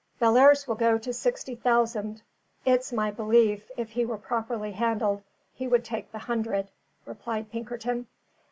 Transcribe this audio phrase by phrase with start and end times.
[0.19, 2.23] "Bellairs will go to sixty thousand;
[2.65, 5.21] it's my belief, if he were properly handled,
[5.53, 6.69] he would take the hundred,"
[7.05, 8.07] replied Pinkerton.